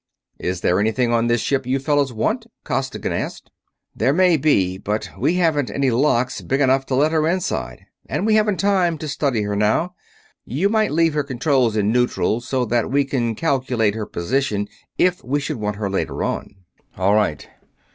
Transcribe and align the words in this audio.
"Is 0.39 0.61
there 0.61 0.79
anything 0.79 1.13
on 1.13 1.27
this 1.27 1.41
ship 1.41 1.67
you 1.67 1.77
fellows 1.77 2.11
want?" 2.11 2.47
Costigan 2.63 3.11
asked. 3.13 3.51
"There 3.95 4.13
may 4.13 4.35
be, 4.35 4.79
but 4.79 5.11
we 5.15 5.35
haven't 5.35 5.69
any 5.69 5.91
locks 5.91 6.41
big 6.41 6.59
enough 6.59 6.87
to 6.87 6.95
let 6.95 7.11
her 7.11 7.27
inside 7.27 7.85
and 8.07 8.25
we 8.25 8.33
haven't 8.33 8.57
time 8.57 8.97
to 8.97 9.07
study 9.07 9.43
her 9.43 9.55
now. 9.55 9.93
You 10.43 10.69
might 10.69 10.89
leave 10.91 11.13
her 11.13 11.23
controls 11.23 11.77
in 11.77 11.91
neutral, 11.91 12.41
so 12.41 12.65
that 12.65 12.89
we 12.89 13.05
can 13.05 13.35
calculate 13.35 13.93
her 13.93 14.07
position 14.07 14.67
if 14.97 15.23
we 15.23 15.39
should 15.39 15.57
want 15.57 15.75
her 15.75 15.87
later 15.87 16.23
on." 16.23 16.55
"All 16.97 17.13
right." 17.13 17.47